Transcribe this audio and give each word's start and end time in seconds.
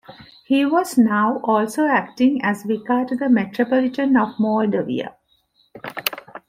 He 0.45 0.65
was 0.65 0.97
now 0.97 1.37
also 1.43 1.85
acting 1.85 2.43
as 2.43 2.63
vicar 2.63 3.05
to 3.05 3.15
the 3.15 3.29
Metropolitan 3.29 4.17
of 4.17 4.29
Moldavia. 4.39 5.15